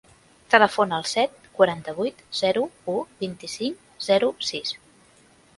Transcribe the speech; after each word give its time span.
Telefona 0.53 0.95
al 1.01 1.05
set, 1.09 1.35
quaranta-vuit, 1.59 2.25
zero, 2.39 2.65
u, 2.97 2.97
vint-i-cinc, 3.23 3.87
zero, 4.11 4.35
sis. 4.53 4.77